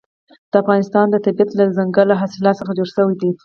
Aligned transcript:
د 0.51 0.53
افغانستان 0.63 1.05
طبیعت 1.25 1.49
له 1.53 1.63
دځنګل 1.69 2.09
حاصلات 2.21 2.55
څخه 2.59 2.71
جوړ 2.77 2.87
شوی 2.95 3.15
دی. 3.21 3.29